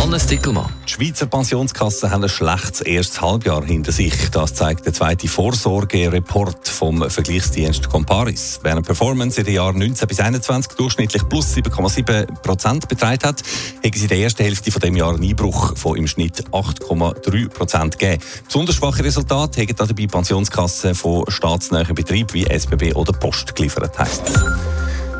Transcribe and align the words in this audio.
Hannes 0.00 0.26
Dickelmann. 0.26 0.72
Die 0.88 0.92
Schweizer 0.92 1.26
Pensionskassen 1.26 2.10
haben 2.10 2.22
ein 2.22 2.30
schlechtes 2.30 2.80
erstes 2.80 3.20
Halbjahr 3.20 3.62
hinter 3.62 3.92
sich. 3.92 4.30
Das 4.30 4.54
zeigt 4.54 4.86
der 4.86 4.94
zweite 4.94 5.28
Vorsorgereport 5.28 6.66
vom 6.68 7.08
Vergleichsdienst 7.10 7.90
Comparis. 7.90 8.60
Während 8.62 8.86
Performance 8.86 9.38
in 9.38 9.44
den 9.44 9.56
Jahren 9.56 9.78
19 9.78 10.08
bis 10.08 10.18
21 10.18 10.72
durchschnittlich 10.72 11.28
plus 11.28 11.54
7,7 11.54 12.32
Prozent 12.40 12.88
beträgt 12.88 13.24
hat, 13.24 13.42
haben 13.84 13.92
sie 13.94 14.02
in 14.02 14.08
der 14.08 14.18
ersten 14.18 14.42
Hälfte 14.42 14.72
von 14.72 14.80
dem 14.80 14.96
Jahr 14.96 15.14
einen 15.14 15.22
Einbruch 15.22 15.76
von 15.76 15.98
im 15.98 16.06
Schnitt 16.06 16.46
8,3 16.50 17.50
Prozent 17.50 17.98
gegeben. 17.98 18.22
Besonders 18.46 18.76
schwache 18.76 19.04
Resultate 19.04 19.60
haben 19.60 19.76
dabei 19.76 20.06
Pensionskassen 20.06 20.94
von 20.94 21.24
staatsnahen 21.28 21.94
Betrieben 21.94 22.32
wie 22.32 22.46
SBB 22.46 22.94
oder 22.94 23.12
Post 23.12 23.54
geliefert, 23.54 23.98
heisst. 23.98 24.32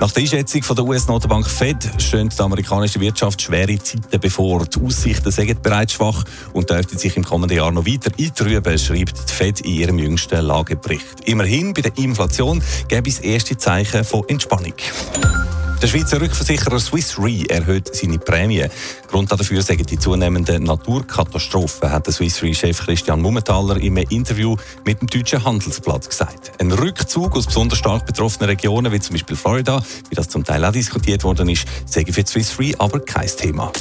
Nach 0.01 0.11
der 0.11 0.23
Einschätzung 0.23 0.63
von 0.63 0.77
der 0.77 0.87
US-Notenbank 0.87 1.47
Fed 1.47 1.87
stehen 1.99 2.31
die 2.31 2.41
amerikanische 2.41 2.99
Wirtschaft 3.01 3.43
schwere 3.43 3.79
Zeiten 3.79 4.19
bevor. 4.19 4.65
Die 4.65 4.81
Aussichten 4.81 5.31
sind 5.31 5.63
bereits 5.63 5.93
schwach 5.93 6.25
und 6.55 6.71
dürften 6.71 6.97
sich 6.97 7.19
im 7.19 7.25
kommenden 7.25 7.59
Jahr 7.59 7.71
noch 7.71 7.85
weiter 7.85 8.11
eintrüben, 8.19 8.79
schreibt 8.79 9.29
die 9.29 9.35
Fed 9.35 9.61
in 9.61 9.73
ihrem 9.73 9.99
jüngsten 9.99 10.43
Lagebericht. 10.43 11.21
Immerhin 11.27 11.75
bei 11.75 11.83
der 11.83 11.99
Inflation 11.99 12.63
gäbe 12.89 13.11
es 13.11 13.19
erste 13.19 13.59
Zeichen 13.59 14.03
von 14.03 14.27
Entspannung. 14.27 14.73
Der 15.83 15.87
Schweizer 15.87 16.21
Rückversicherer 16.21 16.79
Swiss 16.79 17.19
Re 17.19 17.49
erhöht 17.49 17.95
seine 17.95 18.19
Prämie. 18.19 18.67
Grund 19.09 19.33
dafür 19.33 19.63
sagen 19.63 19.87
die 19.87 19.99
zunehmenden 19.99 20.65
Naturkatastrophen, 20.65 21.91
hat 21.91 22.07
der 22.07 22.13
Swiss 22.13 22.43
Re-Chef 22.43 22.85
Christian 22.85 23.23
Mummentaler 23.23 23.79
im 23.79 23.97
Interview 23.97 24.57
mit 24.85 25.01
dem 25.01 25.09
Deutschen 25.09 25.43
Handelsblatt 25.43 26.07
gesagt. 26.07 26.53
Ein 26.59 26.71
Rückzug 26.73 27.35
aus 27.35 27.47
besonders 27.47 27.79
stark 27.79 28.05
betroffenen 28.05 28.51
Regionen, 28.51 28.93
wie 28.93 29.01
zum 29.01 29.15
Beispiel 29.15 29.37
Florida, 29.37 29.83
wie 30.11 30.15
das 30.15 30.29
zum 30.29 30.45
Teil 30.45 30.63
auch 30.67 30.73
diskutiert 30.73 31.25
worden 31.25 31.49
ist, 31.49 31.67
sagen 31.87 32.13
für 32.13 32.27
Swiss 32.27 32.59
Re 32.59 32.75
aber 32.79 33.01
kein 33.01 33.29
Thema. 33.29 33.73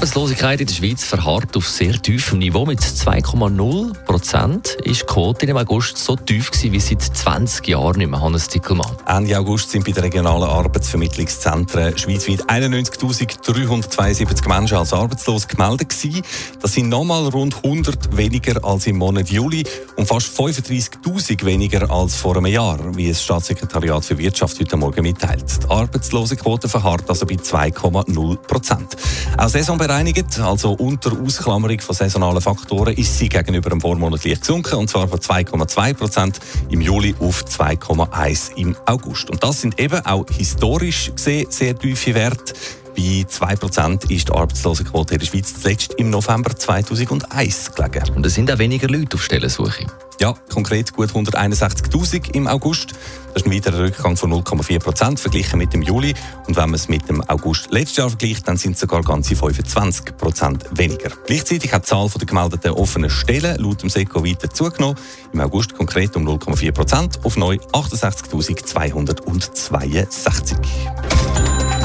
Arbeitslosigkeit 0.00 0.60
in 0.60 0.66
der 0.66 0.74
Schweiz 0.74 1.04
verharrt 1.04 1.56
auf 1.56 1.68
sehr 1.68 2.00
tiefem 2.00 2.38
Niveau. 2.38 2.64
Mit 2.64 2.80
2,0 2.80 3.92
Prozent 4.04 4.76
ist 4.84 5.02
die 5.02 5.06
Quote 5.06 5.46
im 5.46 5.56
August 5.56 5.98
so 5.98 6.16
tief 6.16 6.50
gewesen 6.50 6.72
wie 6.72 6.80
seit 6.80 7.02
20 7.02 7.68
Jahren 7.68 7.98
nicht 7.98 8.10
mehr. 8.10 8.20
Hannes 8.20 8.48
Dickelmann. 8.48 8.96
Ende 9.06 9.38
August 9.38 9.70
sind 9.70 9.84
bei 9.84 9.92
den 9.92 10.04
regionalen 10.04 10.48
Arbeitsvermittlungszentren 10.48 11.96
schweizweit 11.96 12.44
91.372 12.44 14.48
Menschen 14.48 14.76
als 14.76 14.92
arbeitslos 14.92 15.48
gemeldet 15.48 15.88
gewesen. 15.88 16.22
Das 16.60 16.72
sind 16.72 16.88
nochmal 16.88 17.28
rund 17.28 17.56
100 17.56 18.16
weniger 18.16 18.62
als 18.64 18.86
im 18.86 18.98
Monat 18.98 19.30
Juli 19.30 19.64
und 19.96 20.06
fast 20.06 20.38
35.000 20.38 21.44
weniger 21.44 21.90
als 21.90 22.16
vor 22.16 22.36
einem 22.36 22.46
Jahr, 22.46 22.78
wie 22.96 23.08
das 23.08 23.22
Staatssekretariat 23.22 24.04
für 24.04 24.18
Wirtschaft 24.18 24.60
heute 24.60 24.76
Morgen 24.76 25.02
mitteilt. 25.02 25.64
Die 25.64 25.70
Arbeitslosenquote 25.70 26.68
verharrt 26.68 27.08
also 27.08 27.26
bei 27.26 27.34
2,0 27.34 28.36
Prozent. 28.60 28.96
Auch 29.38 29.48
saisonbereinigt, 29.48 30.38
also 30.40 30.72
unter 30.72 31.12
Ausklammerung 31.12 31.80
von 31.80 31.94
saisonalen 31.94 32.40
Faktoren, 32.40 32.94
ist 32.94 33.18
sie 33.18 33.28
gegenüber 33.28 33.70
dem 33.70 33.80
Vormonat 33.80 34.24
leicht 34.24 34.42
gesunken, 34.42 34.74
und 34.76 34.90
zwar 34.90 35.08
von 35.08 35.18
2,2 35.18 35.94
Prozent 35.94 36.40
im 36.68 36.80
Juli 36.80 37.14
auf 37.20 37.44
2,1 37.44 38.56
im 38.56 38.76
August. 38.86 39.30
Und 39.30 39.42
das 39.42 39.62
sind 39.62 39.80
eben 39.80 40.04
auch 40.04 40.26
historisch 40.30 41.10
gesehen 41.14 41.46
sehr 41.50 41.78
tiefe 41.78 42.14
Werte. 42.14 42.52
Bei 42.94 43.24
2% 43.26 44.10
ist 44.10 44.28
die 44.28 44.32
Arbeitslosenquote 44.32 45.14
in 45.14 45.20
der 45.20 45.26
Schweiz 45.26 45.54
zuletzt 45.60 45.94
im 45.94 46.10
November 46.10 46.54
2001 46.54 47.72
gelegen. 47.74 48.14
Und 48.14 48.26
es 48.26 48.34
sind 48.34 48.52
auch 48.52 48.58
weniger 48.58 48.88
Leute 48.88 49.16
auf 49.16 49.22
Stellensuche. 49.22 49.86
Ja, 50.20 50.34
konkret 50.52 50.92
gut 50.92 51.12
161.000 51.12 52.34
im 52.34 52.46
August. 52.46 52.92
Das 53.32 53.42
ist 53.42 53.46
ein 53.46 53.54
weiterer 53.54 53.84
Rückgang 53.84 54.18
von 54.18 54.30
0,4 54.30 54.78
Prozent 54.78 55.18
verglichen 55.18 55.58
mit 55.58 55.72
dem 55.72 55.80
Juli. 55.80 56.12
Und 56.46 56.56
wenn 56.56 56.66
man 56.66 56.74
es 56.74 56.90
mit 56.90 57.08
dem 57.08 57.22
August 57.22 57.70
letztes 57.70 57.96
Jahr 57.96 58.10
vergleicht, 58.10 58.46
dann 58.46 58.58
sind 58.58 58.74
es 58.74 58.80
sogar 58.80 59.02
ganze 59.02 59.34
25 59.34 60.18
Prozent 60.18 60.66
weniger. 60.72 61.08
Gleichzeitig 61.26 61.72
hat 61.72 61.84
die 61.84 61.88
Zahl 61.88 62.10
der 62.10 62.26
gemeldeten 62.26 62.72
offenen 62.72 63.08
Stellen 63.08 63.58
laut 63.62 63.82
dem 63.82 63.88
SECO 63.88 64.22
weiter 64.22 64.50
zugenommen. 64.50 64.98
Im 65.32 65.40
August 65.40 65.74
konkret 65.74 66.14
um 66.16 66.28
0,4 66.28 66.72
Prozent 66.72 67.24
auf 67.24 67.38
neu 67.38 67.56
68.262. 67.72 70.54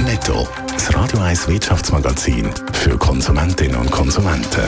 Netto. 0.04 0.46
Das 0.74 0.94
Radio 0.94 1.20
1 1.20 1.48
Wirtschaftsmagazin 1.48 2.50
für 2.74 2.98
Konsumentinnen 2.98 3.78
und 3.78 3.90
Konsumenten. 3.92 4.68